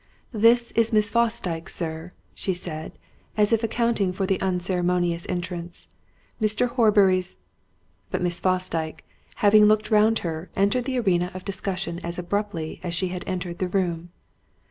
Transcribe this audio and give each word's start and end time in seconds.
"This 0.33 0.71
is 0.71 0.91
Miss 0.91 1.11
Fosdyke, 1.11 1.69
sir," 1.69 2.09
she 2.33 2.55
said, 2.55 2.93
as 3.37 3.53
if 3.53 3.63
accounting 3.63 4.11
for 4.11 4.25
the 4.25 4.41
unceremonious 4.41 5.27
entrance. 5.29 5.85
"Mr. 6.41 6.67
Horbury's" 6.69 7.37
But 8.09 8.23
Miss 8.23 8.39
Fosdyke, 8.39 9.03
having 9.45 9.67
looked 9.67 9.91
round 9.91 10.17
her, 10.25 10.49
entered 10.55 10.85
the 10.85 10.97
arena 10.99 11.29
of 11.35 11.45
discussion 11.45 11.99
as 12.03 12.17
abruptly 12.17 12.79
as 12.81 12.95
she 12.95 13.09
had 13.09 13.23
entered 13.27 13.59
the 13.59 13.67
room. 13.67 14.09